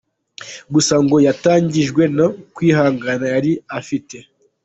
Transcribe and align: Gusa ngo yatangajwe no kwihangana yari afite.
Gusa 0.73 0.95
ngo 1.03 1.15
yatangajwe 1.27 2.03
no 2.17 2.27
kwihangana 2.55 3.25
yari 3.33 3.51
afite. 3.79 4.17